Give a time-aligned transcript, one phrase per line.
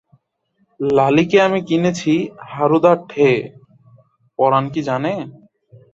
[0.79, 2.13] লালীকে আমি কিনেছি
[2.51, 3.37] হারুদার ঠেয়ে,
[4.39, 5.13] পরাণ কি জানে?